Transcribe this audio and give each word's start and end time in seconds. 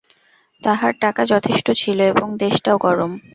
তাঁহার 0.63 0.93
টাকা 1.01 1.21
যথেষ্ট 1.25 1.67
ছিল, 1.81 1.99
এবং 2.11 2.27
দেশটাও 2.37 2.77
গরম। 2.77 3.11